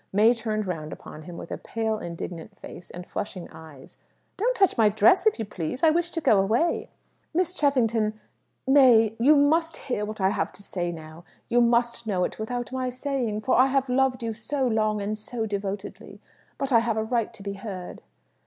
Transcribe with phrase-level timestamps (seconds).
[0.11, 3.99] May turned round upon him with a pale, indignant face, and flashing eyes.
[4.35, 5.83] "Don't touch my dress, if you please.
[5.83, 6.89] I wish to go away."
[7.35, 8.19] "Miss Cheffington
[8.65, 11.23] May you must hear what I have to say now.
[11.49, 15.15] You must know it without my saying, for I have loved you so long and
[15.15, 16.19] so devotedly.
[16.57, 18.01] But I have a right to be heard."